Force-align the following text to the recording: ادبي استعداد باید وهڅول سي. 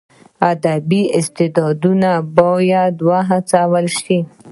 ادبي 0.51 1.01
استعداد 1.19 1.79
باید 2.37 2.95
وهڅول 3.07 3.85
سي. 4.01 4.17